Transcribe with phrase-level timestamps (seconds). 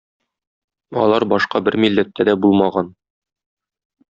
[1.01, 2.91] Алар башка бер милләттә дә булмаган.